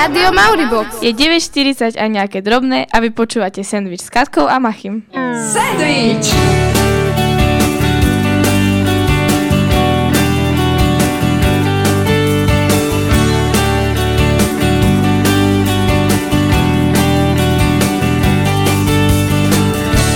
Rádio 0.00 0.32
Mauribox. 0.32 1.04
Je 1.04 1.12
9.40 1.12 2.00
a 2.00 2.08
nejaké 2.08 2.40
drobné 2.40 2.88
a 2.88 3.04
vy 3.04 3.12
počúvate 3.12 3.60
sandwich 3.60 4.00
s 4.00 4.08
Katkou 4.08 4.48
a 4.48 4.56
Machim. 4.56 5.04
Sandwich! 5.52 6.24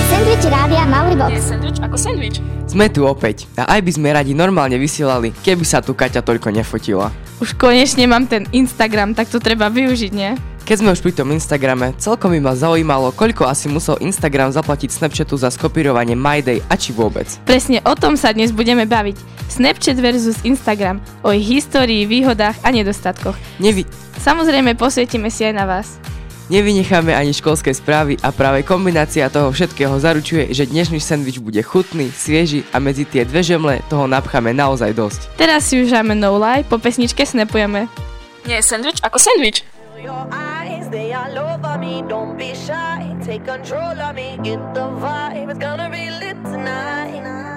Sandwich 0.09 0.45
Rádia 0.49 0.83
Mauribox. 0.89 1.33
sandwich 1.45 1.77
ako 1.85 1.93
sandwich. 1.93 2.41
Sme 2.65 2.89
tu 2.89 3.05
opäť 3.05 3.45
a 3.53 3.69
aj 3.77 3.85
by 3.85 3.91
sme 3.93 4.09
radi 4.17 4.33
normálne 4.33 4.81
vysielali, 4.81 5.29
keby 5.45 5.61
sa 5.61 5.85
tu 5.85 5.93
Kaťa 5.93 6.25
toľko 6.25 6.49
nefotila. 6.49 7.13
Už 7.43 7.51
konečne 7.59 8.07
mám 8.07 8.31
ten 8.31 8.47
Instagram, 8.55 9.11
tak 9.11 9.27
to 9.27 9.43
treba 9.43 9.67
využiť, 9.67 10.11
nie? 10.15 10.39
Keď 10.65 10.81
sme 10.81 10.97
už 10.97 11.05
pri 11.05 11.13
tom 11.13 11.29
Instagrame, 11.29 11.93
celkom 12.01 12.33
by 12.33 12.41
ma 12.41 12.57
zaujímalo, 12.57 13.13
koľko 13.13 13.45
asi 13.45 13.69
musel 13.69 14.01
Instagram 14.01 14.49
zaplatiť 14.49 14.89
Snapchatu 14.89 15.37
za 15.37 15.53
skopírovanie 15.53 16.17
MyDay 16.17 16.63
a 16.65 16.73
či 16.73 16.89
vôbec. 16.89 17.29
Presne 17.45 17.85
o 17.85 17.93
tom 17.93 18.17
sa 18.17 18.33
dnes 18.33 18.49
budeme 18.49 18.89
baviť. 18.89 19.13
Snapchat 19.45 19.99
versus 20.01 20.41
Instagram, 20.41 20.97
o 21.21 21.29
ich 21.29 21.45
histórii, 21.45 22.09
výhodách 22.09 22.57
a 22.65 22.73
nedostatkoch. 22.73 23.37
Nevy- 23.61 23.85
Samozrejme 24.17 24.73
posvietime 24.73 25.29
si 25.29 25.45
aj 25.45 25.53
na 25.53 25.69
vás. 25.69 26.01
Nevynecháme 26.45 27.09
ani 27.09 27.33
školské 27.33 27.73
správy 27.73 28.21
a 28.21 28.29
práve 28.29 28.61
kombinácia 28.61 29.25
toho 29.33 29.49
všetkého 29.49 29.97
zaručuje, 29.97 30.53
že 30.53 30.69
dnešný 30.69 31.01
sendvič 31.01 31.41
bude 31.41 31.57
chutný, 31.65 32.13
svieži 32.13 32.61
a 32.69 32.77
medzi 32.77 33.01
tie 33.01 33.25
dve 33.25 33.41
žemle 33.41 33.81
toho 33.89 34.05
napcháme 34.05 34.53
naozaj 34.53 34.93
dosť. 34.93 35.41
Teraz 35.41 35.65
si 35.65 35.81
už 35.81 35.89
dáme 35.89 36.13
no 36.13 36.37
lie, 36.37 36.61
po 36.61 36.77
pesničke 36.77 37.25
snapujeme. 37.25 37.89
Nie 38.45 38.61
je 38.61 38.69
sandwich 38.69 39.01
ako 39.01 39.17
sandwich. 39.17 39.65
Your 39.97 40.29
eyes, 40.29 40.85
they 40.93 41.17
all 41.17 41.33
over 41.33 41.81
me. 41.81 42.05
Don't 42.05 42.37
be 42.37 42.53
shy. 42.53 43.09
Take 43.25 43.41
control 43.41 43.97
of 43.97 44.13
me. 44.13 44.37
Get 44.45 44.61
the 44.77 44.85
vibe. 45.01 45.49
It's 45.49 45.57
gonna 45.57 45.89
be 45.89 46.13
lit 46.13 46.37
tonight. 46.45 47.54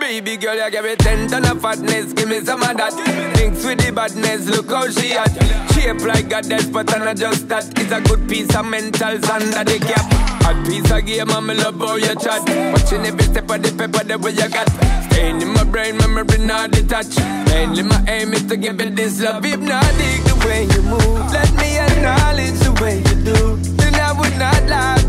Baby 0.00 0.38
girl, 0.38 0.56
you 0.56 0.70
give 0.70 0.84
me 0.84 0.96
ten 0.96 1.28
ton 1.28 1.44
of 1.46 1.60
fatness, 1.60 2.12
give 2.14 2.28
me 2.28 2.40
some 2.40 2.62
of 2.62 2.76
that. 2.76 2.92
Thinks 3.36 3.64
with 3.64 3.78
the 3.78 3.92
badness, 3.92 4.46
look 4.48 4.68
how 4.70 4.88
she 4.90 5.12
at. 5.12 5.30
Shape 5.72 6.00
like 6.02 6.28
goddess, 6.28 6.66
but 6.66 6.92
I'm 6.92 7.04
not 7.04 7.16
just 7.16 7.48
that. 7.48 7.64
It's 7.78 7.92
a 7.92 8.00
good 8.00 8.28
piece 8.28 8.48
of 8.56 8.64
mentals 8.66 9.28
under 9.28 9.62
the 9.62 9.78
cap. 9.78 10.04
Hot 10.42 10.66
piece 10.66 10.90
of 10.90 11.06
game, 11.06 11.30
I'm 11.30 11.46
love 11.46 11.78
how 11.78 11.96
you 11.96 12.14
chat. 12.16 12.42
Watching 12.72 13.06
every 13.06 13.24
step 13.24 13.50
of 13.50 13.62
the 13.62 13.70
paper, 13.70 14.02
the 14.02 14.18
way 14.18 14.32
you 14.32 14.48
got. 14.48 14.68
Staying 15.12 15.42
in 15.42 15.48
my 15.52 15.64
brain, 15.64 15.96
memory 15.98 16.38
not 16.38 16.72
detached. 16.72 17.20
Mainly 17.46 17.82
my 17.82 18.02
aim 18.08 18.32
is 18.32 18.44
to 18.46 18.56
give 18.56 18.80
it 18.80 18.96
this 18.96 19.20
love. 19.20 19.44
Hypnotic 19.44 20.24
the 20.24 20.34
way 20.44 20.64
you 20.64 20.82
move. 20.82 21.32
Let 21.32 21.52
me 21.54 21.78
acknowledge 21.78 22.58
the 22.58 22.72
way 22.82 22.98
you 22.98 23.16
do. 23.22 23.56
Then 23.76 23.94
I 23.94 24.12
would 24.18 24.36
not 24.38 24.62
lie, 24.66 24.99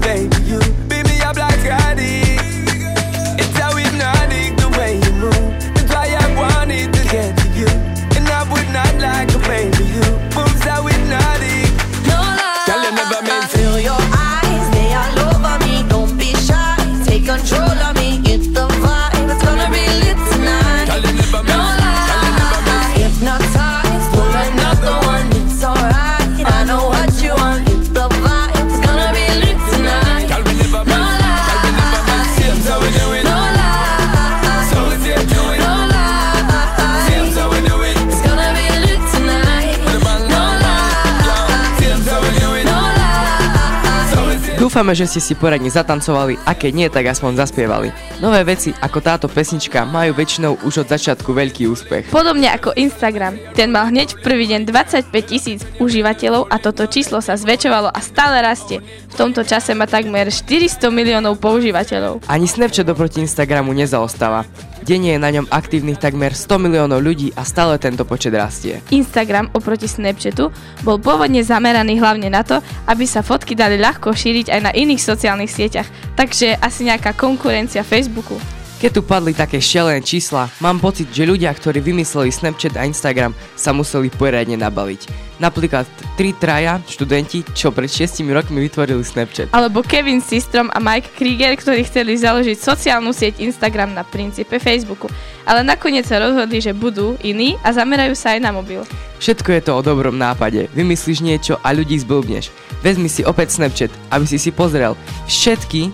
Dúfame, 44.71 44.95
že 44.95 45.03
ste 45.03 45.19
si 45.19 45.35
poradne 45.35 45.67
zatancovali 45.67 46.39
a 46.47 46.55
keď 46.55 46.71
nie, 46.71 46.87
tak 46.87 47.03
aspoň 47.11 47.43
zaspievali. 47.43 47.91
Nové 48.23 48.39
veci 48.47 48.71
ako 48.71 49.03
táto 49.03 49.27
pesnička 49.27 49.83
majú 49.83 50.15
väčšinou 50.15 50.63
už 50.63 50.87
od 50.87 50.95
začiatku 50.95 51.27
veľký 51.27 51.67
úspech. 51.67 52.07
Podobne 52.07 52.47
ako 52.55 52.71
Instagram. 52.79 53.35
Ten 53.51 53.67
mal 53.67 53.91
hneď 53.91 54.15
v 54.15 54.23
prvý 54.23 54.47
deň 54.47 54.71
25 54.71 55.11
tisíc 55.27 55.67
užívateľov 55.75 56.47
a 56.47 56.55
toto 56.55 56.87
číslo 56.87 57.19
sa 57.19 57.35
zväčšovalo 57.35 57.91
a 57.91 57.99
stále 57.99 58.39
rastie. 58.39 58.79
V 59.11 59.15
tomto 59.19 59.43
čase 59.43 59.75
má 59.75 59.91
takmer 59.91 60.31
400 60.31 60.87
miliónov 60.87 61.35
používateľov. 61.43 62.23
Ani 62.31 62.47
Snapchat 62.47 62.87
oproti 62.87 63.19
Instagramu 63.19 63.75
nezaostáva. 63.75 64.47
Denne 64.81 65.13
je 65.13 65.21
na 65.21 65.29
ňom 65.29 65.45
aktívnych 65.45 66.01
takmer 66.01 66.33
100 66.33 66.57
miliónov 66.57 67.05
ľudí 67.05 67.29
a 67.37 67.45
stále 67.45 67.77
tento 67.77 68.01
počet 68.01 68.33
rastie. 68.33 68.81
Instagram 68.89 69.53
oproti 69.53 69.85
Snapchatu 69.85 70.49
bol 70.81 70.97
pôvodne 70.97 71.45
zameraný 71.45 72.01
hlavne 72.01 72.33
na 72.33 72.41
to, 72.41 72.57
aby 72.89 73.05
sa 73.05 73.21
fotky 73.21 73.53
dali 73.53 73.77
ľahko 73.77 74.09
šíriť 74.09 74.49
aj 74.49 74.61
na 74.65 74.71
iných 74.73 75.01
sociálnych 75.01 75.53
sieťach, 75.53 75.85
takže 76.17 76.57
asi 76.57 76.89
nejaká 76.89 77.13
konkurencia 77.13 77.85
Facebooku. 77.85 78.41
Keď 78.81 78.89
tu 78.97 79.05
padli 79.05 79.37
také 79.37 79.61
šialené 79.61 80.01
čísla, 80.01 80.49
mám 80.57 80.81
pocit, 80.81 81.05
že 81.13 81.29
ľudia, 81.29 81.53
ktorí 81.53 81.77
vymysleli 81.85 82.33
Snapchat 82.33 82.73
a 82.81 82.89
Instagram, 82.89 83.37
sa 83.53 83.69
museli 83.77 84.09
poriadne 84.09 84.57
nabaliť. 84.57 85.30
Napríklad 85.41 85.89
tri 86.13 86.37
traja 86.37 86.77
študenti, 86.85 87.41
čo 87.57 87.73
pred 87.73 87.89
6 87.89 88.21
rokmi 88.29 88.61
vytvorili 88.69 89.01
Snapchat. 89.01 89.49
Alebo 89.49 89.81
Kevin 89.81 90.21
Systrom 90.21 90.69
a 90.69 90.77
Mike 90.77 91.17
Krieger, 91.17 91.57
ktorí 91.57 91.81
chceli 91.89 92.13
založiť 92.13 92.61
sociálnu 92.61 93.09
sieť 93.09 93.41
Instagram 93.41 93.97
na 93.97 94.05
princípe 94.05 94.61
Facebooku. 94.61 95.09
Ale 95.49 95.65
nakoniec 95.65 96.05
sa 96.05 96.21
rozhodli, 96.21 96.61
že 96.61 96.77
budú 96.77 97.17
iní 97.25 97.57
a 97.65 97.73
zamerajú 97.73 98.13
sa 98.13 98.37
aj 98.37 98.39
na 98.45 98.53
mobil. 98.53 98.85
Všetko 99.17 99.49
je 99.57 99.61
to 99.65 99.71
o 99.73 99.81
dobrom 99.81 100.13
nápade. 100.13 100.69
Vymyslíš 100.77 101.25
niečo 101.25 101.57
a 101.65 101.73
ľudí 101.73 101.97
zblbneš. 101.97 102.53
Vezmi 102.85 103.09
si 103.09 103.25
opäť 103.25 103.57
Snapchat, 103.57 103.89
aby 104.13 104.25
si 104.29 104.37
si 104.37 104.53
pozrel 104.53 104.93
všetky 105.25 105.89
e, 105.89 105.91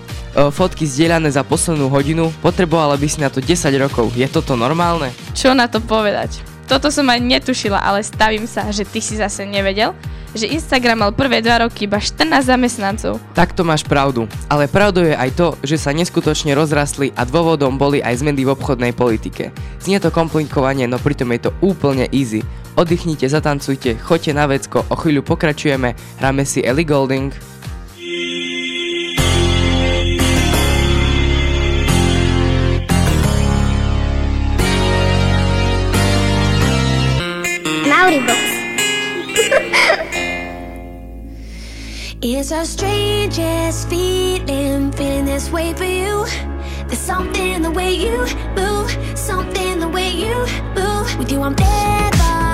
fotky 0.52 0.84
zdieľané 0.84 1.31
za 1.31 1.47
poslednú 1.47 1.88
hodinu, 1.88 2.31
potrebovala 2.44 3.00
by 3.00 3.07
si 3.07 3.24
na 3.24 3.31
to 3.31 3.40
10 3.40 3.72
rokov. 3.80 4.12
Je 4.12 4.28
toto 4.28 4.59
normálne? 4.59 5.12
Čo 5.31 5.56
na 5.56 5.72
to 5.72 5.80
povedať? 5.80 6.56
Toto 6.67 6.91
som 6.91 7.07
aj 7.07 7.23
netušila, 7.23 7.79
ale 7.79 8.03
stavím 8.03 8.44
sa, 8.44 8.67
že 8.75 8.83
ty 8.83 9.00
si 9.00 9.16
zase 9.16 9.47
nevedel, 9.47 9.95
že 10.35 10.51
Instagram 10.51 11.00
mal 11.00 11.11
prvé 11.16 11.39
dva 11.39 11.63
roky 11.63 11.88
iba 11.88 11.95
14 11.95 12.28
zamestnancov. 12.44 13.23
Takto 13.31 13.63
máš 13.63 13.88
pravdu. 13.88 14.28
Ale 14.51 14.67
pravdou 14.67 15.07
je 15.07 15.16
aj 15.16 15.31
to, 15.31 15.47
že 15.63 15.79
sa 15.79 15.95
neskutočne 15.95 16.51
rozrastli 16.51 17.16
a 17.16 17.23
dôvodom 17.23 17.79
boli 17.79 18.03
aj 18.03 18.19
zmeny 18.19 18.44
v 18.44 18.51
obchodnej 18.51 18.91
politike. 18.91 19.56
Znie 19.79 20.03
to 20.03 20.11
komplikovanie, 20.11 20.91
no 20.91 21.00
pritom 21.00 21.31
je 21.39 21.47
to 21.47 21.51
úplne 21.63 22.03
easy. 22.11 22.44
Oddychnite, 22.75 23.31
zatancujte, 23.31 23.95
choďte 24.03 24.35
na 24.35 24.45
vecko, 24.45 24.83
o 24.91 24.95
chvíľu 25.00 25.23
pokračujeme, 25.23 25.95
hráme 26.19 26.44
si 26.44 26.61
Ellie 26.67 26.83
Golding. 26.83 27.56
Mauribox. 37.97 38.46
It's 42.22 42.52
our 42.52 42.66
strangest 42.66 43.89
feeling, 43.89 44.92
feeling 44.92 45.25
this 45.25 45.50
way 45.50 45.74
for 45.74 45.86
you. 45.86 46.27
There's 46.86 47.00
something 47.00 47.54
in 47.54 47.63
the 47.63 47.71
way 47.71 47.92
you 47.94 48.27
move, 48.56 48.92
something 49.18 49.68
in 49.68 49.80
the 49.80 49.89
way 49.89 50.12
you 50.12 50.36
move. 50.75 51.18
With 51.18 51.31
you, 51.31 51.42
I'm 51.42 51.56
never 51.56 52.46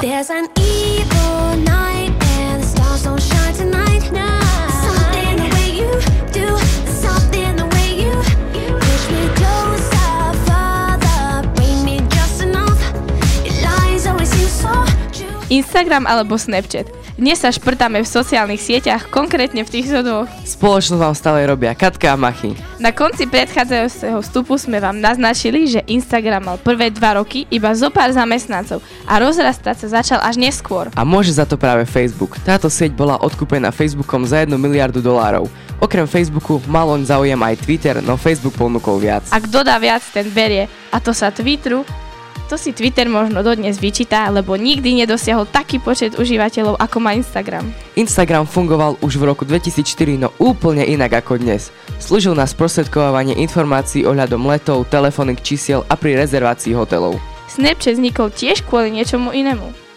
There's 0.00 0.30
an 0.30 0.48
evil 0.58 0.89
Instagram 15.50 16.06
alebo 16.06 16.38
Snapchat. 16.38 16.86
Dnes 17.18 17.42
sa 17.42 17.50
šprtáme 17.50 17.98
v 18.00 18.06
sociálnych 18.06 18.62
sieťach, 18.62 19.10
konkrétne 19.10 19.66
v 19.66 19.68
týchto 19.68 20.06
dvoch. 20.06 20.30
Spoločnosť 20.46 21.02
vám 21.02 21.12
stále 21.18 21.42
robia 21.42 21.74
Katka 21.74 22.14
a 22.14 22.16
Machy. 22.16 22.54
Na 22.78 22.94
konci 22.94 23.26
predchádzajúceho 23.26 24.22
vstupu 24.22 24.54
sme 24.56 24.78
vám 24.78 25.02
naznačili, 25.02 25.66
že 25.66 25.82
Instagram 25.90 26.54
mal 26.54 26.56
prvé 26.62 26.94
dva 26.94 27.18
roky 27.18 27.50
iba 27.50 27.74
zo 27.74 27.90
pár 27.90 28.14
zamestnancov 28.14 28.78
a 29.10 29.18
rozrastať 29.18 29.84
sa 29.84 30.00
začal 30.00 30.22
až 30.22 30.38
neskôr. 30.38 30.86
A 30.94 31.02
môže 31.02 31.34
za 31.34 31.42
to 31.42 31.58
práve 31.58 31.82
Facebook. 31.82 32.38
Táto 32.46 32.70
sieť 32.70 32.94
bola 32.94 33.18
odkúpená 33.18 33.74
Facebookom 33.74 34.22
za 34.22 34.46
1 34.46 34.54
miliardu 34.54 35.02
dolárov. 35.02 35.50
Okrem 35.82 36.06
Facebooku 36.06 36.62
mal 36.70 36.86
on 36.86 37.02
záujem 37.02 37.36
aj 37.42 37.58
Twitter, 37.66 37.98
no 37.98 38.14
Facebook 38.14 38.54
ponúkol 38.54 39.02
viac. 39.02 39.26
A 39.34 39.42
kto 39.42 39.66
dá 39.66 39.82
viac, 39.82 40.06
ten 40.14 40.30
berie. 40.30 40.70
A 40.94 41.02
to 41.02 41.10
sa 41.10 41.34
Twitteru, 41.34 41.82
to 42.50 42.58
si 42.58 42.74
Twitter 42.74 43.06
možno 43.06 43.46
dodnes 43.46 43.78
vyčítá, 43.78 44.26
lebo 44.26 44.58
nikdy 44.58 44.98
nedosiahol 45.06 45.46
taký 45.46 45.78
počet 45.78 46.18
užívateľov, 46.18 46.82
ako 46.82 46.96
má 46.98 47.14
Instagram. 47.14 47.70
Instagram 47.94 48.42
fungoval 48.42 48.98
už 48.98 49.22
v 49.22 49.30
roku 49.30 49.46
2004, 49.46 50.18
no 50.18 50.34
úplne 50.42 50.82
inak 50.82 51.22
ako 51.22 51.38
dnes. 51.38 51.70
Slúžil 52.02 52.34
na 52.34 52.50
sprostredkovávanie 52.50 53.38
informácií 53.38 54.02
ohľadom 54.02 54.50
letov, 54.50 54.90
telefónnych 54.90 55.38
čísiel 55.46 55.86
a 55.86 55.94
pri 55.94 56.18
rezervácii 56.18 56.74
hotelov. 56.74 57.22
Snapchat 57.50 57.98
vznikol 57.98 58.34
tiež 58.34 58.66
kvôli 58.66 58.94
niečomu 58.94 59.30
inému. 59.30 59.89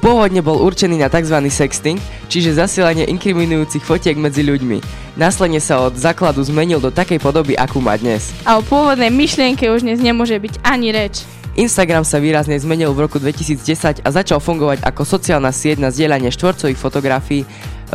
Pôvodne 0.00 0.40
bol 0.40 0.60
určený 0.64 1.04
na 1.04 1.12
tzv. 1.12 1.36
sexting, 1.52 2.00
čiže 2.32 2.56
zasielanie 2.56 3.04
inkriminujúcich 3.12 3.84
fotiek 3.84 4.16
medzi 4.16 4.40
ľuďmi. 4.40 4.80
Následne 5.20 5.60
sa 5.60 5.84
od 5.84 5.96
základu 5.96 6.44
zmenil 6.44 6.80
do 6.80 6.88
takej 6.88 7.20
podoby, 7.20 7.56
akú 7.56 7.80
má 7.80 7.96
dnes. 7.96 8.32
A 8.48 8.56
o 8.56 8.64
pôvodnej 8.64 9.12
myšlienke 9.12 9.68
už 9.68 9.84
dnes 9.84 10.00
nemôže 10.00 10.36
byť 10.36 10.64
ani 10.64 10.92
reč. 10.92 11.24
Instagram 11.56 12.04
sa 12.04 12.20
výrazne 12.20 12.60
zmenil 12.60 12.92
v 12.92 13.08
roku 13.08 13.16
2010 13.16 14.04
a 14.04 14.08
začal 14.12 14.44
fungovať 14.44 14.84
ako 14.84 15.08
sociálna 15.08 15.48
sieť 15.48 15.80
na 15.80 15.88
zdieľanie 15.88 16.28
štvorcových 16.28 16.76
fotografií 16.76 17.42
e, 17.42 17.46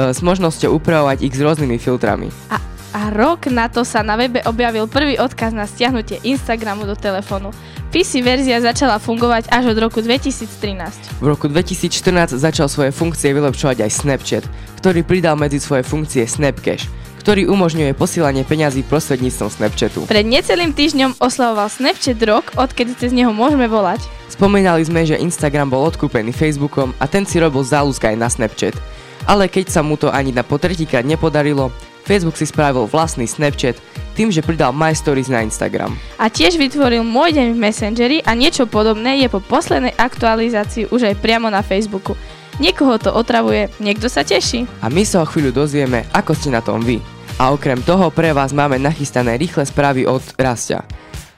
s 0.10 0.18
možnosťou 0.25 0.81
upravovať 0.81 1.22
ich 1.22 1.38
s 1.38 1.45
rôznymi 1.45 1.78
filtrami. 1.78 2.33
A, 2.50 2.57
a 2.98 3.01
rok 3.13 3.45
na 3.54 3.69
to 3.69 3.86
sa 3.86 4.01
na 4.01 4.18
webe 4.18 4.42
objavil 4.50 4.89
prvý 4.89 5.22
odkaz 5.22 5.54
na 5.54 5.69
stiahnutie 5.69 6.18
Instagramu 6.25 6.89
do 6.89 6.98
telefónu. 6.98 7.54
PC 7.91 8.23
verzia 8.23 8.55
začala 8.63 9.03
fungovať 9.03 9.51
až 9.51 9.75
od 9.75 9.77
roku 9.83 9.99
2013. 9.99 11.19
V 11.19 11.27
roku 11.27 11.51
2014 11.51 12.39
začal 12.39 12.71
svoje 12.71 12.95
funkcie 12.95 13.35
vylepšovať 13.35 13.83
aj 13.83 13.91
Snapchat, 13.91 14.43
ktorý 14.79 15.03
pridal 15.03 15.35
medzi 15.35 15.59
svoje 15.59 15.83
funkcie 15.83 16.23
Snapcash, 16.23 16.88
ktorý 17.19 17.51
umožňuje 17.51 17.91
posielanie 17.91 18.47
peňazí 18.47 18.88
prostredníctvom 18.88 19.51
Snapchatu. 19.51 19.99
Pred 20.07 20.23
necelým 20.23 20.71
týždňom 20.71 21.19
oslavoval 21.19 21.67
Snapchat 21.67 22.15
rok, 22.23 22.55
odkedy 22.55 22.95
cez 22.95 23.11
neho 23.11 23.35
môžeme 23.35 23.67
volať. 23.67 24.07
Spomínali 24.31 24.87
sme, 24.87 25.03
že 25.03 25.19
Instagram 25.19 25.67
bol 25.67 25.83
odkúpený 25.83 26.31
Facebookom 26.31 26.95
a 26.95 27.11
ten 27.11 27.27
si 27.27 27.44
robil 27.44 27.67
záľusk 27.67 28.07
aj 28.07 28.15
na 28.15 28.31
Snapchat. 28.31 28.79
Ale 29.27 29.51
keď 29.51 29.67
sa 29.67 29.83
mu 29.83 29.99
to 29.99 30.07
ani 30.07 30.31
na 30.31 30.47
po 30.47 30.55
tretíkrát 30.55 31.03
nepodarilo, 31.03 31.75
Facebook 32.07 32.39
si 32.39 32.47
spravil 32.47 32.87
vlastný 32.87 33.27
Snapchat 33.27 33.75
tým, 34.13 34.29
že 34.29 34.43
pridal 34.43 34.75
My 34.75 34.91
Stories 34.91 35.31
na 35.31 35.43
Instagram. 35.43 35.95
A 36.19 36.27
tiež 36.27 36.59
vytvoril 36.59 37.01
Môj 37.01 37.35
deň 37.35 37.47
v 37.55 37.61
Messengeri 37.61 38.17
a 38.21 38.35
niečo 38.35 38.67
podobné 38.67 39.23
je 39.23 39.27
po 39.31 39.39
poslednej 39.39 39.95
aktualizácii 39.95 40.91
už 40.91 41.11
aj 41.11 41.15
priamo 41.23 41.47
na 41.47 41.63
Facebooku. 41.63 42.13
Niekoho 42.61 42.99
to 43.01 43.09
otravuje, 43.09 43.71
niekto 43.81 44.05
sa 44.11 44.21
teší. 44.21 44.69
A 44.83 44.91
my 44.91 45.01
sa 45.01 45.23
o 45.23 45.29
chvíľu 45.29 45.55
dozvieme, 45.65 46.05
ako 46.13 46.35
ste 46.35 46.53
na 46.53 46.61
tom 46.61 46.83
vy. 46.83 47.01
A 47.41 47.49
okrem 47.49 47.81
toho 47.81 48.13
pre 48.13 48.35
vás 48.35 48.53
máme 48.53 48.77
nachystané 48.77 49.39
rýchle 49.39 49.65
správy 49.65 50.05
od 50.05 50.21
Rastia. 50.37 50.85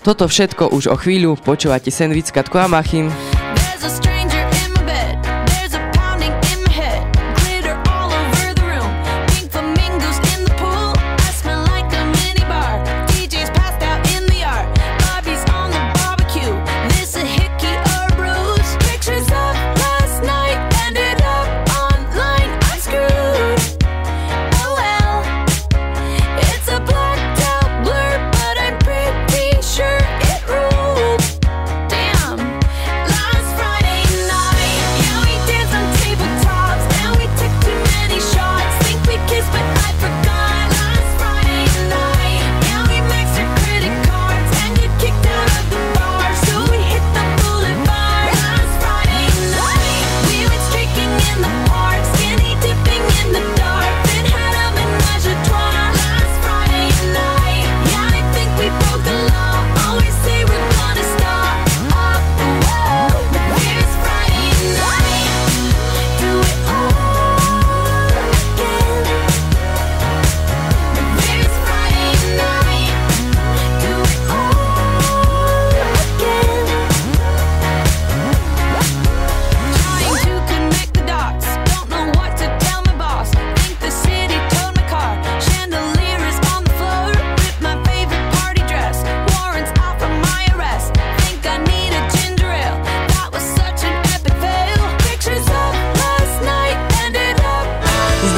Toto 0.03 0.27
všetko 0.27 0.75
už 0.75 0.91
o 0.91 0.99
chvíľu 0.99 1.39
počúvate 1.39 1.87
Sandwich 1.87 2.35
Katko 2.35 2.59
a 2.59 2.67
Machin. 2.67 3.07
There's 3.07 3.15
a 3.15 3.29
stranger 3.29 3.42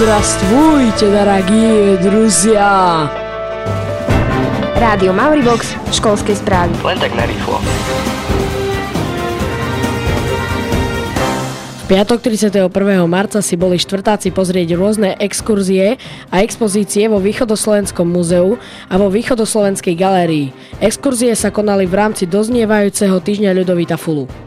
Здравствуйте, 0.05 1.09
дорогие 1.09 1.97
друзья! 1.97 3.09
Rádio 4.77 5.17
Mauribox, 5.17 5.73
školské 5.89 6.37
správy. 6.37 6.77
Len 6.85 7.01
tak 7.01 7.17
narýchlo. 7.17 7.57
V 11.81 11.85
piatok 11.89 12.21
31. 12.21 12.69
marca 13.09 13.41
si 13.41 13.57
boli 13.57 13.81
štvrtáci 13.81 14.37
pozrieť 14.37 14.77
rôzne 14.77 15.17
exkurzie 15.17 15.97
a 16.29 16.45
expozície 16.45 17.09
vo 17.09 17.17
Východoslovenskom 17.17 18.05
múzeu 18.05 18.61
a 18.85 19.01
vo 19.01 19.09
Východoslovenskej 19.09 19.97
galérii. 19.97 20.53
Exkurzie 20.85 21.33
sa 21.33 21.49
konali 21.49 21.89
v 21.89 21.97
rámci 21.97 22.29
doznievajúceho 22.29 23.17
týždňa 23.17 23.57
Ľudovita 23.57 23.97
Fulu. 23.97 24.44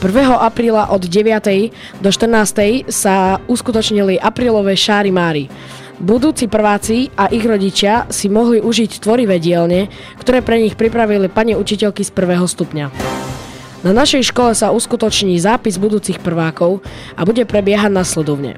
1. 0.00 0.16
apríla 0.32 0.88
od 0.88 1.04
9. 1.04 2.00
do 2.00 2.08
14. 2.08 2.88
sa 2.88 3.36
uskutočnili 3.44 4.16
aprílové 4.16 4.72
šári 4.72 5.12
máry. 5.12 5.52
Budúci 6.00 6.48
prváci 6.48 7.12
a 7.20 7.28
ich 7.28 7.44
rodičia 7.44 8.08
si 8.08 8.32
mohli 8.32 8.64
užiť 8.64 8.96
tvorivé 8.96 9.36
dielne, 9.36 9.92
ktoré 10.16 10.40
pre 10.40 10.56
nich 10.56 10.72
pripravili 10.72 11.28
pani 11.28 11.52
učiteľky 11.52 12.00
z 12.00 12.16
prvého 12.16 12.48
stupňa. 12.48 12.88
Na 13.84 13.92
našej 13.92 14.32
škole 14.32 14.56
sa 14.56 14.72
uskutoční 14.72 15.36
zápis 15.36 15.76
budúcich 15.76 16.16
prvákov 16.16 16.80
a 17.12 17.28
bude 17.28 17.44
prebiehať 17.44 17.92
nasledovne. 17.92 18.56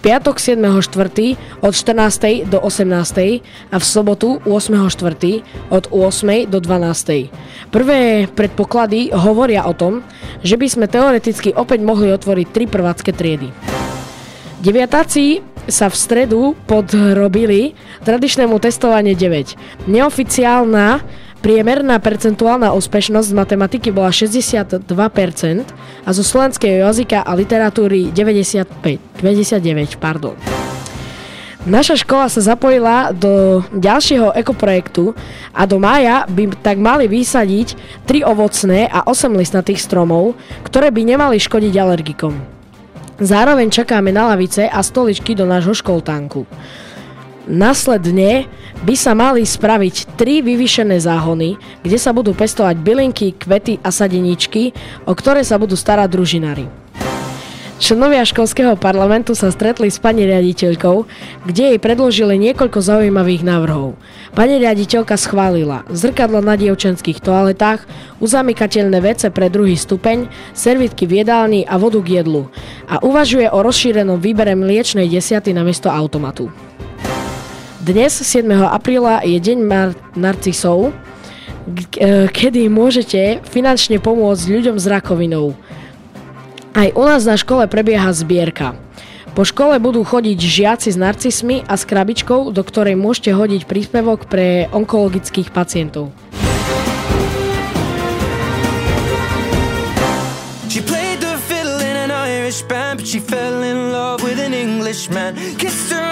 Piatok 0.00 0.40
7.4. 0.40 1.60
od 1.60 1.72
14. 1.76 2.48
do 2.48 2.56
18. 2.56 3.44
a 3.68 3.76
v 3.76 3.84
sobotu 3.84 4.40
8.4. 4.48 5.44
od 5.68 5.84
8. 5.92 6.48
do 6.48 6.56
12. 6.56 7.28
Prvé 7.68 8.24
predpoklady 8.32 9.12
hovoria 9.12 9.68
o 9.68 9.76
tom, 9.76 10.00
že 10.40 10.56
by 10.56 10.66
sme 10.72 10.86
teoreticky 10.88 11.52
opäť 11.52 11.84
mohli 11.84 12.08
otvoriť 12.16 12.46
tri 12.48 12.64
prvácké 12.64 13.12
triedy. 13.12 13.52
Deviatáci 14.64 15.44
sa 15.68 15.92
v 15.92 15.96
stredu 16.00 16.56
podrobili 16.64 17.76
tradičnému 18.00 18.56
testovanie 18.56 19.12
9. 19.12 19.84
Neoficiálna 19.84 21.04
Priemerná 21.40 21.96
percentuálna 21.96 22.76
úspešnosť 22.76 23.32
z 23.32 23.34
matematiky 23.34 23.88
bola 23.88 24.12
62% 24.12 24.84
a 26.04 26.10
zo 26.12 26.20
slovenského 26.20 26.84
jazyka 26.84 27.24
a 27.24 27.32
literatúry 27.32 28.12
95, 28.12 29.24
99. 29.24 29.96
Pardon. 29.96 30.36
Naša 31.64 32.00
škola 32.04 32.28
sa 32.28 32.44
zapojila 32.44 33.16
do 33.16 33.64
ďalšieho 33.72 34.36
ekoprojektu 34.36 35.16
a 35.52 35.64
do 35.64 35.80
mája 35.80 36.28
by 36.28 36.56
tak 36.60 36.76
mali 36.76 37.08
vysadiť 37.08 37.76
3 38.04 38.20
ovocné 38.24 38.88
a 38.88 39.08
8 39.08 39.32
listnatých 39.32 39.80
stromov, 39.80 40.36
ktoré 40.64 40.92
by 40.92 41.04
nemali 41.04 41.40
škodiť 41.40 41.74
alergikom. 41.76 42.36
Zároveň 43.20 43.68
čakáme 43.68 44.08
na 44.08 44.32
lavice 44.32 44.64
a 44.68 44.80
stoličky 44.80 45.36
do 45.36 45.44
nášho 45.44 45.76
školtánku. 45.76 46.48
Následne 47.50 48.46
by 48.86 48.94
sa 48.94 49.10
mali 49.10 49.42
spraviť 49.42 50.14
tri 50.14 50.38
vyvýšené 50.38 51.02
záhony, 51.02 51.58
kde 51.82 51.98
sa 51.98 52.14
budú 52.14 52.30
pestovať 52.30 52.78
bylinky, 52.78 53.34
kvety 53.34 53.82
a 53.82 53.90
sadeničky, 53.90 54.70
o 55.02 55.10
ktoré 55.18 55.42
sa 55.42 55.58
budú 55.58 55.74
starať 55.74 56.08
družinári. 56.14 56.70
Členovia 57.80 58.22
školského 58.22 58.76
parlamentu 58.76 59.32
sa 59.34 59.50
stretli 59.50 59.90
s 59.90 59.98
pani 59.98 60.28
riaditeľkou, 60.28 61.10
kde 61.48 61.74
jej 61.74 61.78
predložili 61.80 62.36
niekoľko 62.38 62.76
zaujímavých 62.76 63.42
návrhov. 63.42 63.98
Pani 64.36 64.60
riaditeľka 64.62 65.16
schválila 65.18 65.82
zrkadlo 65.90 66.44
na 66.44 66.54
dievčenských 66.54 67.18
toaletách, 67.18 67.82
uzamykateľné 68.22 69.00
vece 69.00 69.32
pre 69.34 69.50
druhý 69.50 69.74
stupeň, 69.74 70.30
servitky 70.54 71.08
v 71.08 71.24
jedálni 71.24 71.64
a 71.66 71.80
vodu 71.80 71.98
k 71.98 72.22
jedlu 72.22 72.52
a 72.86 73.02
uvažuje 73.02 73.50
o 73.50 73.58
rozšírenom 73.58 74.22
výbere 74.22 74.54
mliečnej 74.54 75.10
desiaty 75.10 75.50
namiesto 75.50 75.88
automatu. 75.90 76.69
Dnes, 77.80 78.12
7. 78.12 78.44
apríla, 78.68 79.24
je 79.24 79.40
deň 79.40 79.58
mar- 79.64 79.96
narcisov, 80.12 80.92
k- 81.64 81.96
e, 81.96 82.28
kedy 82.28 82.68
môžete 82.68 83.40
finančne 83.48 83.96
pomôcť 83.96 84.52
ľuďom 84.52 84.76
s 84.76 84.84
rakovinou. 84.84 85.56
Aj 86.76 86.92
u 86.92 87.02
nás 87.08 87.24
na 87.24 87.40
škole 87.40 87.64
prebieha 87.72 88.12
zbierka. 88.12 88.76
Po 89.32 89.48
škole 89.48 89.80
budú 89.80 90.04
chodiť 90.04 90.36
žiaci 90.36 90.92
s 90.92 91.00
narcismi 91.00 91.64
a 91.64 91.80
s 91.80 91.88
krabičkou, 91.88 92.52
do 92.52 92.60
ktorej 92.60 93.00
môžete 93.00 93.32
hodiť 93.32 93.64
príspevok 93.64 94.28
pre 94.28 94.68
onkologických 94.76 95.48
pacientov. 95.48 96.12
She 105.80 106.09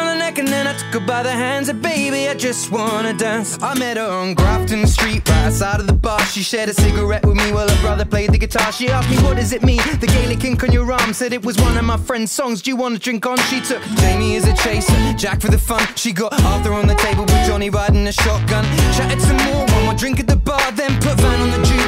and 0.48 0.54
then 0.54 0.66
I 0.66 0.72
took 0.72 1.00
her 1.00 1.06
by 1.06 1.22
the 1.22 1.30
hands. 1.30 1.68
And 1.68 1.82
baby, 1.82 2.28
I 2.28 2.34
just 2.34 2.70
wanna 2.70 3.12
dance. 3.12 3.58
I 3.62 3.78
met 3.78 3.96
her 3.98 4.10
on 4.10 4.34
Grafton 4.34 4.86
Street, 4.86 5.28
right 5.28 5.46
outside 5.46 5.80
of 5.80 5.86
the 5.86 5.92
bar. 5.92 6.20
She 6.20 6.42
shared 6.42 6.70
a 6.70 6.74
cigarette 6.74 7.26
with 7.26 7.36
me 7.36 7.52
while 7.52 7.68
her 7.68 7.80
brother 7.82 8.06
played 8.06 8.32
the 8.32 8.38
guitar. 8.38 8.72
She 8.72 8.88
asked 8.88 9.10
me, 9.10 9.16
What 9.18 9.36
does 9.36 9.52
it 9.52 9.62
mean? 9.62 9.82
The 10.00 10.06
Gaelic 10.06 10.42
ink 10.44 10.62
on 10.64 10.72
your 10.72 10.90
arm 10.90 11.12
said 11.12 11.32
it 11.32 11.44
was 11.44 11.56
one 11.58 11.76
of 11.76 11.84
my 11.84 11.98
friend's 11.98 12.32
songs. 12.32 12.62
Do 12.62 12.70
you 12.70 12.76
wanna 12.76 12.98
drink 12.98 13.26
on? 13.26 13.36
She 13.50 13.60
took 13.60 13.82
Jamie 14.00 14.36
as 14.36 14.46
a 14.46 14.54
chaser, 14.56 14.96
Jack 15.14 15.42
for 15.42 15.48
the 15.48 15.58
fun. 15.58 15.82
She 15.96 16.12
got 16.12 16.32
Arthur 16.44 16.72
on 16.72 16.86
the 16.86 16.94
table 16.94 17.24
with 17.24 17.46
Johnny 17.46 17.68
riding 17.68 18.06
a 18.06 18.12
shotgun. 18.12 18.64
Chatted 18.96 19.20
some 19.20 19.36
more, 19.48 19.66
one 19.66 19.84
more 19.84 19.94
drink 19.94 20.18
at 20.18 20.26
the 20.26 20.36
bar, 20.36 20.72
then 20.72 20.94
put 21.02 21.20
Van 21.20 21.40
on 21.40 21.50
the 21.50 21.58
jukebox. 21.68 21.87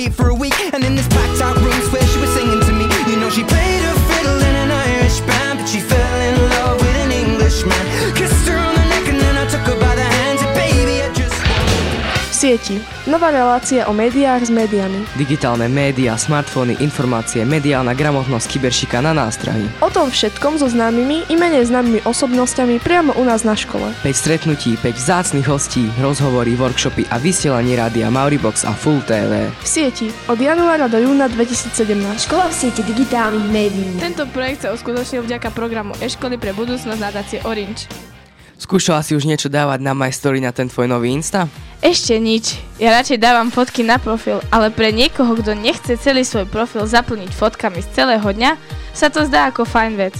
Sieti. 12.51 12.83
Nová 13.07 13.31
relácia 13.31 13.87
o 13.87 13.95
médiách 13.95 14.43
s 14.43 14.51
médiami. 14.51 15.07
Digitálne 15.15 15.71
médiá, 15.71 16.19
smartfóny, 16.19 16.83
informácie, 16.83 17.47
mediálna 17.47 17.95
gramotnosť, 17.95 18.43
kyberšika 18.51 18.99
na 18.99 19.15
nástrahy. 19.15 19.71
O 19.79 19.87
tom 19.87 20.11
všetkom 20.11 20.59
so 20.59 20.67
známymi 20.67 21.31
i 21.31 21.35
menej 21.39 21.71
známymi 21.71 22.03
osobnosťami 22.03 22.83
priamo 22.83 23.15
u 23.15 23.23
nás 23.23 23.47
na 23.47 23.55
škole. 23.55 23.95
5 24.03 24.11
stretnutí, 24.11 24.75
5 24.83 24.99
vzácnych 24.99 25.47
hostí, 25.47 25.87
rozhovory, 26.03 26.59
workshopy 26.59 27.07
a 27.07 27.23
vysielanie 27.23 27.79
rádia 27.79 28.11
Mauribox 28.11 28.67
a 28.67 28.75
Full 28.75 28.99
TV. 29.07 29.47
V 29.47 29.67
sieti 29.71 30.11
od 30.27 30.35
januára 30.35 30.91
do 30.91 30.99
júna 30.99 31.31
2017. 31.31 32.27
Škola 32.27 32.51
v 32.51 32.55
sieti 32.59 32.83
digitálnych 32.83 33.47
médií. 33.47 33.95
Tento 33.95 34.27
projekt 34.27 34.67
sa 34.67 34.75
uskutočnil 34.75 35.23
vďaka 35.23 35.55
programu 35.55 35.95
e-školy 36.03 36.35
pre 36.35 36.51
budúcnosť 36.51 36.99
nadácie 36.99 37.39
Orange. 37.47 38.10
Skúšala 38.61 39.01
si 39.01 39.17
už 39.17 39.25
niečo 39.25 39.49
dávať 39.49 39.81
na 39.81 39.97
My 39.97 40.13
Story 40.13 40.37
na 40.37 40.53
ten 40.53 40.69
tvoj 40.69 40.85
nový 40.85 41.09
Insta? 41.17 41.49
Ešte 41.81 42.13
nič. 42.21 42.61
Ja 42.77 42.93
radšej 42.93 43.17
dávam 43.17 43.49
fotky 43.49 43.81
na 43.81 43.97
profil, 43.97 44.37
ale 44.53 44.69
pre 44.69 44.93
niekoho, 44.93 45.33
kto 45.33 45.57
nechce 45.57 45.97
celý 45.97 46.21
svoj 46.21 46.45
profil 46.45 46.85
zaplniť 46.85 47.33
fotkami 47.33 47.81
z 47.81 47.89
celého 47.89 48.21
dňa, 48.21 48.53
sa 48.93 49.09
to 49.09 49.25
zdá 49.25 49.49
ako 49.49 49.65
fajn 49.65 49.97
vec. 49.97 50.13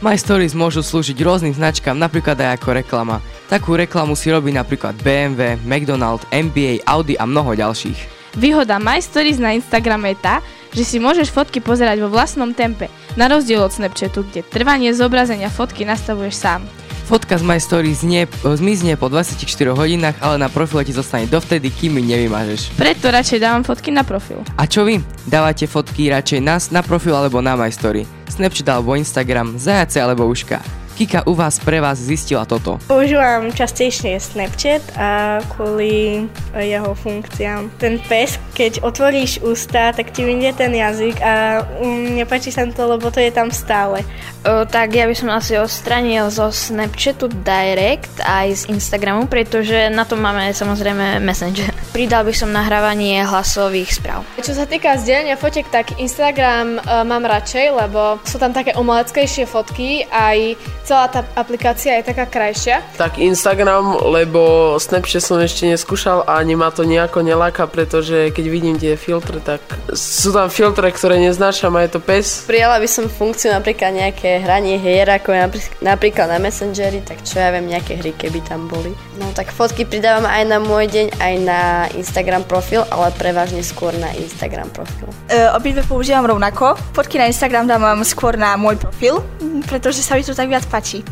My 0.00 0.16
Stories 0.16 0.56
môžu 0.56 0.80
slúžiť 0.80 1.20
rôznym 1.20 1.52
značkám, 1.52 2.00
napríklad 2.00 2.40
aj 2.40 2.56
ako 2.56 2.80
reklama. 2.80 3.20
Takú 3.52 3.76
reklamu 3.76 4.16
si 4.16 4.32
robí 4.32 4.56
napríklad 4.56 4.96
BMW, 5.04 5.60
McDonald, 5.68 6.24
NBA, 6.32 6.80
Audi 6.88 7.20
a 7.20 7.28
mnoho 7.28 7.52
ďalších. 7.52 8.16
Výhoda 8.40 8.80
My 8.80 9.04
Stories 9.04 9.36
na 9.36 9.52
Instagrame 9.52 10.16
je 10.16 10.24
tá, 10.24 10.40
že 10.72 10.80
si 10.80 10.96
môžeš 10.96 11.28
fotky 11.28 11.60
pozerať 11.60 12.00
vo 12.00 12.08
vlastnom 12.08 12.56
tempe, 12.56 12.88
na 13.20 13.28
rozdiel 13.28 13.60
od 13.60 13.72
Snapchatu, 13.72 14.24
kde 14.24 14.48
trvanie 14.48 14.96
zobrazenia 14.96 15.52
fotky 15.52 15.84
nastavuješ 15.84 16.40
sám. 16.40 16.64
Fotka 17.06 17.38
z 17.38 17.46
My 17.46 17.62
Story 17.62 17.94
znie, 17.94 18.26
zmizne 18.42 18.98
po 18.98 19.06
24 19.06 19.46
hodinách, 19.78 20.18
ale 20.18 20.42
na 20.42 20.50
profile 20.50 20.82
ti 20.82 20.90
zostane 20.90 21.30
dovtedy, 21.30 21.70
kým 21.70 22.02
ju 22.02 22.02
nevymažeš. 22.02 22.74
Preto 22.74 23.14
radšej 23.14 23.38
dávam 23.38 23.62
fotky 23.62 23.94
na 23.94 24.02
profil. 24.02 24.42
A 24.58 24.66
čo 24.66 24.82
vy? 24.82 24.98
Dávate 25.22 25.70
fotky 25.70 26.10
radšej 26.10 26.42
nás 26.42 26.74
na 26.74 26.82
profil 26.82 27.14
alebo 27.14 27.38
na 27.38 27.54
My 27.54 27.70
Story? 27.70 28.02
Snapchat 28.26 28.66
alebo 28.66 28.98
Instagram, 28.98 29.54
zajace 29.54 30.02
alebo 30.02 30.26
uška? 30.26 30.58
Kika 30.96 31.28
u 31.28 31.36
vás 31.36 31.60
pre 31.60 31.76
vás 31.76 32.00
zistila 32.00 32.48
toto. 32.48 32.80
Používam 32.88 33.52
častejšie 33.52 34.16
Snapchat 34.16 34.80
a 34.96 35.44
kvôli 35.44 36.24
jeho 36.56 36.96
funkciám. 36.96 37.68
Ten 37.76 38.00
pes, 38.00 38.40
keď 38.56 38.80
otvoríš 38.80 39.44
ústa, 39.44 39.92
tak 39.92 40.16
ti 40.16 40.24
vyjde 40.24 40.56
ten 40.56 40.72
jazyk 40.72 41.20
a 41.20 41.60
mm, 41.84 42.16
nepáči 42.16 42.48
sa 42.48 42.64
to, 42.64 42.96
lebo 42.96 43.12
to 43.12 43.20
je 43.20 43.28
tam 43.28 43.52
stále. 43.52 44.00
O, 44.40 44.64
tak 44.64 44.96
ja 44.96 45.04
by 45.04 45.12
som 45.12 45.28
asi 45.36 45.60
odstranil 45.60 46.32
zo 46.32 46.48
Snapchatu 46.48 47.28
Direct 47.28 48.16
aj 48.24 48.64
z 48.64 48.72
Instagramu, 48.72 49.28
pretože 49.28 49.92
na 49.92 50.08
to 50.08 50.16
máme 50.16 50.48
samozrejme 50.56 51.20
Messenger. 51.20 51.75
Pridal 51.96 52.28
by 52.28 52.34
som 52.36 52.52
nahrávanie 52.52 53.24
hlasových 53.24 53.88
správ. 53.88 54.20
Čo 54.36 54.52
sa 54.52 54.68
týka 54.68 55.00
zdieľania 55.00 55.40
fotiek, 55.40 55.64
tak 55.72 55.96
Instagram 55.96 56.76
uh, 56.76 57.08
mám 57.08 57.24
radšej, 57.24 57.72
lebo 57.72 58.20
sú 58.20 58.36
tam 58.36 58.52
také 58.52 58.76
umeleckejšie 58.76 59.48
fotky, 59.48 60.04
aj 60.12 60.60
celá 60.84 61.08
tá 61.08 61.24
aplikácia 61.32 61.96
je 61.96 62.04
taká 62.04 62.28
krajšia. 62.28 62.84
Tak 63.00 63.16
Instagram, 63.16 64.12
lebo 64.12 64.76
Snapchat 64.76 65.24
som 65.24 65.40
ešte 65.40 65.72
neskúšal 65.72 66.28
a 66.28 66.36
ani 66.36 66.52
ma 66.52 66.68
to 66.68 66.84
nejako 66.84 67.24
neláka, 67.24 67.64
pretože 67.64 68.28
keď 68.28 68.44
vidím 68.44 68.76
tie 68.76 69.00
filtre, 69.00 69.40
tak 69.40 69.64
sú 69.96 70.36
tam 70.36 70.52
filtre, 70.52 70.92
ktoré 70.92 71.16
neznášam 71.16 71.72
a 71.80 71.88
je 71.88 71.96
to 71.96 72.00
pes. 72.04 72.44
Prijala 72.44 72.76
by 72.76 72.88
som 72.92 73.08
funkciu 73.08 73.56
napríklad 73.56 73.96
nejaké 73.96 74.44
hranie 74.44 74.76
hier, 74.76 75.08
ako 75.08 75.32
je 75.32 75.64
napríklad 75.80 76.28
na 76.28 76.44
Messengeri, 76.44 77.00
tak 77.00 77.24
čo 77.24 77.40
ja 77.40 77.48
viem, 77.56 77.72
nejaké 77.72 77.96
hry, 77.96 78.12
keby 78.12 78.44
tam 78.44 78.68
boli. 78.68 78.92
No 79.16 79.32
tak 79.32 79.48
fotky 79.48 79.88
pridávam 79.88 80.28
aj 80.28 80.44
na 80.44 80.60
môj 80.60 80.92
deň, 80.92 81.06
aj 81.24 81.34
na 81.40 81.60
Instagram 81.94 82.42
profil, 82.46 82.82
ale 82.90 83.12
prevažne 83.14 83.62
skôr 83.62 83.94
na 83.98 84.10
Instagram 84.16 84.70
profil. 84.72 85.08
Uh, 85.30 85.54
obidve 85.54 85.86
používam 85.86 86.26
rovnako. 86.26 86.74
Fotky 86.96 87.20
na 87.20 87.30
Instagram 87.30 87.68
dávam 87.68 88.00
skôr 88.02 88.34
na 88.34 88.58
môj 88.58 88.80
profil, 88.80 89.22
pretože 89.70 90.02
sa 90.02 90.18
mi 90.18 90.26
to 90.26 90.34
tak 90.34 90.50
viac 90.50 90.66
páči. 90.66 91.04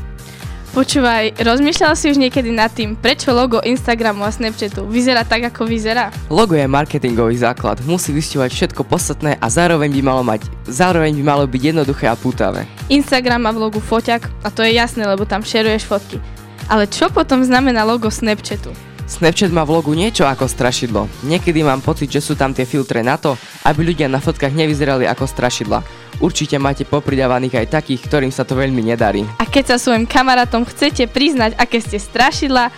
Počúvaj, 0.75 1.39
rozmýšľal 1.39 1.95
si 1.95 2.11
už 2.11 2.19
niekedy 2.19 2.51
nad 2.51 2.67
tým, 2.67 2.99
prečo 2.99 3.31
logo 3.31 3.63
Instagramu 3.63 4.27
a 4.27 4.35
Snapchatu 4.35 4.83
vyzerá 4.91 5.23
tak, 5.23 5.47
ako 5.47 5.71
vyzerá? 5.71 6.11
Logo 6.27 6.59
je 6.59 6.67
marketingový 6.67 7.39
základ, 7.39 7.79
musí 7.87 8.11
vysťovať 8.11 8.51
všetko 8.51 8.83
podstatné 8.83 9.39
a 9.39 9.47
zároveň 9.47 9.95
by 9.95 10.03
malo 10.03 10.27
mať, 10.27 10.51
zároveň 10.67 11.15
by 11.15 11.23
malo 11.23 11.47
byť 11.47 11.63
jednoduché 11.63 12.11
a 12.11 12.19
pútavé. 12.19 12.67
Instagram 12.91 13.47
má 13.47 13.55
v 13.55 13.71
logu 13.71 13.79
foťak 13.79 14.27
a 14.43 14.51
to 14.51 14.67
je 14.67 14.75
jasné, 14.75 15.07
lebo 15.07 15.23
tam 15.23 15.47
šeruješ 15.47 15.87
fotky. 15.87 16.19
Ale 16.67 16.91
čo 16.91 17.07
potom 17.07 17.47
znamená 17.47 17.87
logo 17.87 18.11
Snapchatu? 18.11 18.75
Snapchat 19.05 19.53
má 19.53 19.69
v 19.69 19.77
logu 19.77 19.93
niečo 19.93 20.25
ako 20.25 20.49
strašidlo. 20.49 21.05
Niekedy 21.29 21.61
mám 21.61 21.85
pocit, 21.85 22.09
že 22.09 22.25
sú 22.25 22.33
tam 22.33 22.57
tie 22.57 22.65
filtre 22.65 23.05
na 23.05 23.21
to, 23.21 23.37
aby 23.69 23.93
ľudia 23.93 24.09
na 24.09 24.17
fotkách 24.17 24.57
nevyzerali 24.57 25.05
ako 25.05 25.29
strašidla. 25.29 25.85
Určite 26.25 26.57
máte 26.57 26.89
popridávaných 26.89 27.61
aj 27.61 27.85
takých, 27.85 28.01
ktorým 28.09 28.33
sa 28.33 28.49
to 28.49 28.57
veľmi 28.57 28.81
nedarí. 28.81 29.29
A 29.37 29.45
keď 29.45 29.77
sa 29.77 29.83
svojim 29.83 30.09
kamarátom 30.09 30.65
chcete 30.65 31.05
priznať, 31.13 31.53
aké 31.61 31.85
ste 31.85 32.01
strašidla, 32.01 32.73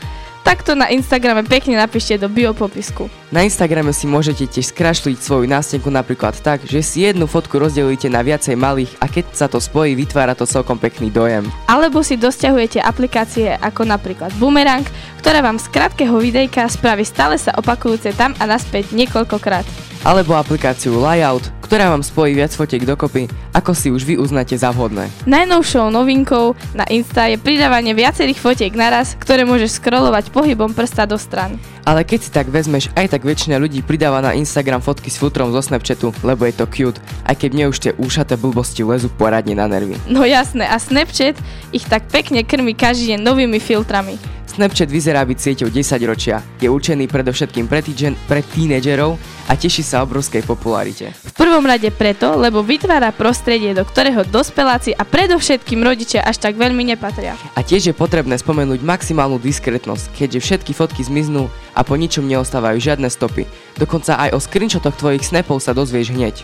tak 0.47 0.62
to 0.62 0.79
na 0.79 0.87
Instagrame 0.95 1.43
pekne 1.43 1.75
napíšte 1.75 2.15
do 2.23 2.31
biopopisku. 2.31 3.11
Na 3.35 3.43
Instagrame 3.43 3.91
si 3.91 4.07
môžete 4.07 4.47
tiež 4.47 4.71
skrašliť 4.71 5.19
svoju 5.19 5.50
nástenku 5.50 5.91
napríklad 5.91 6.38
tak, 6.38 6.62
že 6.62 6.87
si 6.87 7.03
jednu 7.03 7.26
fotku 7.26 7.59
rozdelíte 7.59 8.07
na 8.07 8.23
viacej 8.23 8.55
malých 8.55 8.95
a 9.03 9.11
keď 9.11 9.25
sa 9.35 9.50
to 9.50 9.59
spojí, 9.59 9.99
vytvára 9.99 10.38
to 10.38 10.47
celkom 10.47 10.79
pekný 10.79 11.11
dojem. 11.11 11.50
Alebo 11.67 11.99
si 12.07 12.15
dosťahujete 12.15 12.79
aplikácie 12.79 13.59
ako 13.59 13.91
napríklad 13.91 14.31
Boomerang, 14.38 14.87
ktorá 15.19 15.43
vám 15.43 15.59
z 15.59 15.67
krátkeho 15.67 16.15
videjka 16.23 16.71
spraví 16.71 17.03
stále 17.03 17.43
sa 17.43 17.50
opakujúce 17.59 18.15
tam 18.15 18.31
a 18.38 18.47
naspäť 18.47 18.95
niekoľkokrát 18.95 19.67
alebo 20.07 20.38
aplikáciu 20.38 21.03
Layout, 21.03 21.50
ktorá 21.66 21.90
vám 21.90 22.06
spojí 22.06 22.38
viac 22.38 22.54
fotiek 22.54 22.87
dokopy, 22.87 23.26
ako 23.50 23.75
si 23.75 23.90
už 23.90 24.06
vy 24.06 24.14
uznáte 24.23 24.54
za 24.54 24.70
vhodné. 24.70 25.11
Najnovšou 25.26 25.90
novinkou 25.90 26.54
na 26.78 26.87
Insta 26.87 27.26
je 27.26 27.42
pridávanie 27.42 27.90
viacerých 27.90 28.38
fotiek 28.38 28.70
naraz, 28.78 29.18
ktoré 29.18 29.42
môžeš 29.42 29.82
scrollovať 29.82 30.30
pohybom 30.30 30.70
prsta 30.70 31.11
do 31.11 31.18
stran. 31.18 31.58
Ale 31.82 32.06
keď 32.06 32.18
si 32.23 32.30
tak 32.30 32.46
vezmeš, 32.50 32.90
aj 32.94 33.18
tak 33.18 33.26
väčšina 33.26 33.58
ľudí 33.58 33.82
pridáva 33.82 34.23
na 34.23 34.35
Instagram 34.38 34.78
fotky 34.78 35.11
s 35.11 35.18
futrom 35.18 35.50
zo 35.50 35.62
Snapchatu, 35.62 36.14
lebo 36.23 36.46
je 36.46 36.54
to 36.54 36.66
cute, 36.70 37.02
aj 37.26 37.35
keď 37.35 37.50
mne 37.50 37.66
už 37.70 37.78
tie 37.82 37.92
úšaté 37.99 38.38
blbosti 38.38 38.87
lezu 38.87 39.11
poradne 39.11 39.58
na 39.58 39.66
nervy. 39.66 39.99
No 40.06 40.23
jasné, 40.23 40.70
a 40.70 40.78
Snapchat 40.78 41.35
ich 41.75 41.87
tak 41.87 42.06
pekne 42.11 42.46
krmi 42.46 42.75
každý 42.78 43.14
deň 43.14 43.20
novými 43.26 43.58
filtrami. 43.58 44.18
Snapchat 44.56 44.88
vyzerá 44.88 45.20
byť 45.20 45.37
sieťou 45.37 45.68
10 45.68 46.00
ročia. 46.08 46.40
Je 46.64 46.73
určený 46.73 47.12
predovšetkým 47.12 47.68
pre, 47.68 47.85
týdžen, 47.85 48.16
pre 48.25 48.40
tínedžerov 48.40 49.20
a 49.46 49.52
teší 49.52 49.85
sa 49.85 50.00
obrovskej 50.00 50.49
popularite. 50.49 51.12
V 51.12 51.32
prvom 51.37 51.55
rade 51.64 51.88
preto, 51.94 52.36
lebo 52.36 52.60
vytvára 52.60 53.14
prostredie, 53.14 53.72
do 53.72 53.86
ktorého 53.86 54.26
dospeláci 54.28 54.92
a 54.92 55.06
predovšetkým 55.06 55.80
rodičia 55.80 56.20
až 56.20 56.42
tak 56.42 56.60
veľmi 56.60 56.84
nepatria. 56.92 57.38
A 57.56 57.64
tiež 57.64 57.88
je 57.88 57.94
potrebné 57.96 58.36
spomenúť 58.36 58.84
maximálnu 58.84 59.40
diskretnosť, 59.40 60.12
keďže 60.12 60.44
všetky 60.44 60.72
fotky 60.76 61.00
zmiznú 61.06 61.48
a 61.72 61.80
po 61.80 61.96
ničom 61.96 62.26
neostávajú 62.28 62.76
žiadne 62.82 63.08
stopy. 63.08 63.48
Dokonca 63.80 64.18
aj 64.18 64.36
o 64.36 64.42
screenshotoch 64.42 64.98
tvojich 64.98 65.25
snapov 65.25 65.64
sa 65.64 65.72
dozvieš 65.72 66.12
hneď. 66.12 66.42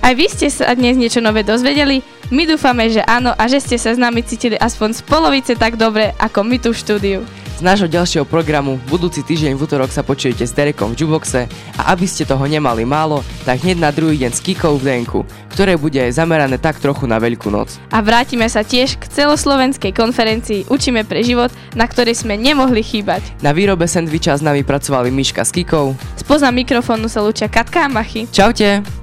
Aj 0.00 0.16
vy 0.16 0.26
ste 0.32 0.48
sa 0.48 0.72
dnes 0.72 0.96
niečo 0.96 1.20
nové 1.20 1.44
dozvedeli? 1.44 2.00
My 2.32 2.48
dúfame, 2.48 2.88
že 2.88 3.04
áno 3.04 3.36
a 3.36 3.44
že 3.46 3.60
ste 3.60 3.76
sa 3.76 3.92
s 3.92 4.00
nami 4.00 4.24
cítili 4.24 4.56
aspoň 4.56 4.96
z 4.96 5.00
polovice 5.04 5.52
tak 5.54 5.76
dobre, 5.76 6.16
ako 6.16 6.40
my 6.40 6.56
tu 6.56 6.72
v 6.72 6.80
štúdiu. 6.80 7.20
Z 7.60 7.68
nášho 7.68 7.92
ďalšieho 7.92 8.24
programu 8.24 8.80
budúci 8.88 9.20
týždeň 9.20 9.52
v 9.52 9.60
útorok 9.60 9.92
sa 9.92 10.00
počujete 10.00 10.48
s 10.48 10.56
Derekom 10.56 10.96
v 10.96 11.04
Juboxe 11.04 11.44
a 11.76 11.92
aby 11.92 12.08
ste 12.08 12.24
toho 12.24 12.40
nemali 12.48 12.88
málo, 12.88 13.20
tak 13.44 13.60
hneď 13.60 13.76
na 13.76 13.92
druhý 13.92 14.16
deň 14.16 14.32
s 14.32 14.40
Kikou 14.40 14.80
v 14.80 14.88
Denku, 14.88 15.20
ktoré 15.52 15.76
bude 15.76 16.00
zamerané 16.08 16.56
tak 16.56 16.80
trochu 16.80 17.04
na 17.04 17.20
Veľkú 17.20 17.52
noc. 17.52 17.76
A 17.92 18.00
vrátime 18.00 18.48
sa 18.48 18.64
tiež 18.64 18.96
k 18.96 19.04
celoslovenskej 19.12 19.92
konferencii 19.92 20.72
Učíme 20.72 21.04
pre 21.04 21.20
život, 21.20 21.52
na 21.76 21.84
ktorej 21.84 22.16
sme 22.16 22.40
nemohli 22.40 22.80
chýbať. 22.80 23.20
Na 23.44 23.52
výrobe 23.52 23.84
sendviča 23.84 24.40
s 24.40 24.40
nami 24.40 24.64
pracovali 24.64 25.12
Miška 25.12 25.44
s 25.44 25.52
Kikou. 25.52 25.92
Spoza 26.16 26.48
mikrofónu 26.48 27.12
sa 27.12 27.20
lúčia 27.20 27.52
Katka 27.52 27.84
a 27.84 27.92
Machy. 27.92 28.24
Čaute! 28.32 28.99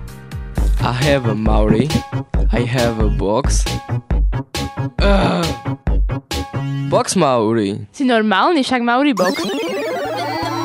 I 0.80 0.94
have 0.94 1.26
a 1.26 1.36
Maori. 1.36 1.88
I 2.52 2.62
have 2.62 3.00
a 3.00 3.10
box. 3.10 3.66
Uh, 5.00 5.44
box 6.90 7.16
Maori. 7.16 7.88
Si 7.92 8.04
normálny, 8.06 8.64
však 8.64 8.82
Maori 8.84 9.14
box. 9.14 9.36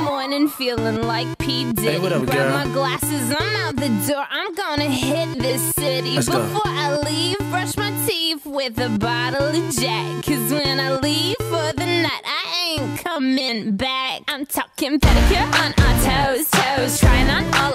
morning 0.06 0.48
feeling 0.48 1.02
like 1.06 1.26
P. 1.38 1.64
Diddy. 1.72 1.82
Hey, 1.82 1.98
what 1.98 2.12
up, 2.12 2.24
Grab 2.26 2.38
girl? 2.38 2.52
my 2.54 2.66
glasses, 2.72 3.34
I'm 3.34 3.56
out 3.66 3.76
the 3.76 3.90
door. 4.06 4.24
I'm 4.30 4.54
gonna 4.54 4.88
hit 4.88 5.38
this 5.38 5.60
city. 5.74 6.14
Let's 6.14 6.28
go. 6.28 6.38
Before 6.40 6.70
I 6.70 6.96
leave, 7.02 7.38
brush 7.50 7.76
my 7.76 7.90
teeth 8.06 8.46
with 8.46 8.78
a 8.78 8.88
bottle 8.98 9.48
of 9.50 9.70
Jack. 9.74 10.22
Cause 10.24 10.52
when 10.52 10.78
I 10.78 10.96
leave 11.00 11.36
for 11.50 11.72
the 11.74 11.86
night, 11.86 12.22
I 12.24 12.78
ain't 12.78 12.98
coming 13.02 13.76
back. 13.76 14.22
I'm 14.28 14.46
talking 14.46 15.00
pedicure 15.00 15.48
on 15.60 15.74
our 15.74 15.94
toes, 16.06 16.46
toes. 16.50 17.00
Trying 17.00 17.28
on 17.28 17.44
all 17.58 17.74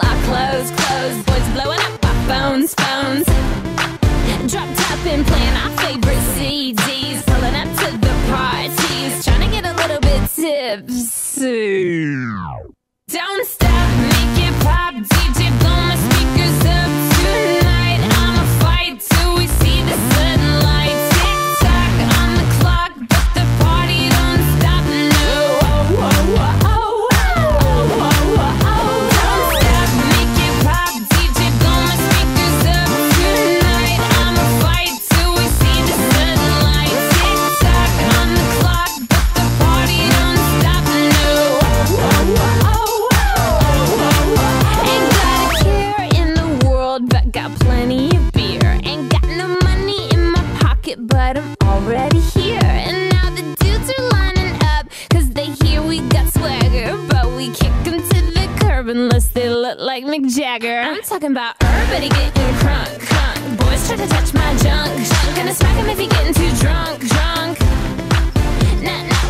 him 65.87 65.99
if 65.99 66.09
getting 66.09 66.33
too 66.33 66.51
drunk, 66.61 66.99
drunk. 67.07 67.59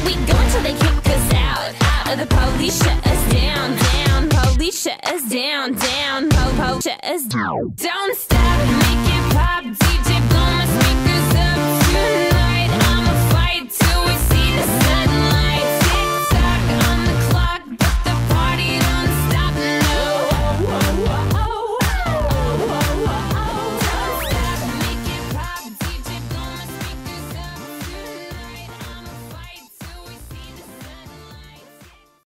We 0.05 0.13
go 0.25 0.37
until 0.37 0.61
they 0.63 0.73
kick 0.73 1.09
us 1.09 1.33
out. 1.33 1.73
Out 2.07 2.17
the 2.17 2.27
police, 2.27 2.77
shut 2.83 3.07
us 3.07 3.31
down, 3.31 3.75
down. 3.75 4.29
Police, 4.29 4.81
shut 4.81 4.99
us 5.07 5.29
down, 5.29 5.73
down. 5.73 6.29
Po, 6.29 6.53
po, 6.57 6.79
shut 6.79 7.03
us 7.03 7.23
down. 7.25 7.73
Don't 7.75 8.17
stop, 8.17 8.86